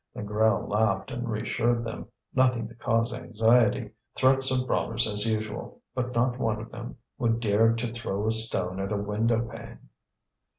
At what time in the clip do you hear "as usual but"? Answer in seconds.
5.07-6.15